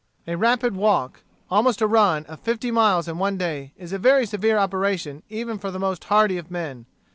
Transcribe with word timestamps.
A 0.25 0.35
rapid 0.35 0.75
walk, 0.75 1.19
almost 1.51 1.79
a 1.79 1.85
run, 1.85 2.25
of 2.25 2.39
fifty 2.39 2.71
miles 2.71 3.07
in 3.07 3.19
one 3.19 3.37
day, 3.37 3.71
is 3.77 3.93
a 3.93 3.99
very 3.99 4.25
severe 4.25 4.57
operation 4.57 5.21
even 5.29 5.59
for 5.59 5.69
the 5.69 5.77
most 5.77 6.05
hardy 6.05 6.39
of 6.39 6.49
men. 6.49 6.87